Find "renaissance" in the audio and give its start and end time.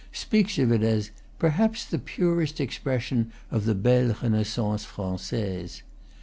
4.23-4.83